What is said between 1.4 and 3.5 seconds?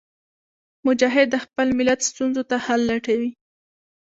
خپل ملت ستونزو ته حل لټوي.